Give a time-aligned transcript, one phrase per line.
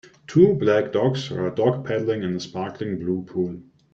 [0.25, 3.61] Two black dogs are dog paddling in a sparkling blue pool.